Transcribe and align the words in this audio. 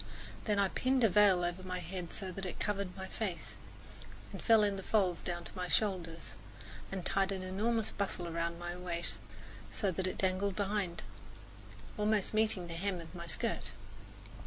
Then 0.45 0.57
I 0.57 0.69
pinned 0.69 1.03
a 1.03 1.09
veil 1.09 1.43
over 1.45 1.61
my 1.61 1.77
head 1.77 2.11
so 2.11 2.31
that 2.31 2.43
it 2.47 2.59
covered 2.59 2.97
my 2.97 3.05
face 3.05 3.55
and 4.31 4.41
fell 4.41 4.63
in 4.63 4.75
folds 4.81 5.21
down 5.21 5.43
to 5.43 5.55
my 5.55 5.67
shoulders, 5.67 6.33
and 6.91 7.05
tied 7.05 7.31
an 7.31 7.43
enormous 7.43 7.91
bustle 7.91 8.25
round 8.31 8.57
my 8.57 8.71
small 8.71 8.83
waist, 8.83 9.19
so 9.69 9.91
that 9.91 10.07
it 10.07 10.17
dangled 10.17 10.55
behind, 10.55 11.03
almost 11.99 12.33
meeting 12.33 12.65
the 12.65 12.73
hem 12.73 12.99
of 12.99 13.13
my 13.13 13.27
skirt. 13.27 13.73